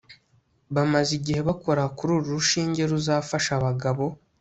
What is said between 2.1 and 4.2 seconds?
uru rushinge ruzafasha abagabo